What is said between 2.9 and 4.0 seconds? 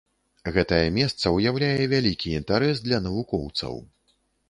навукоўцаў.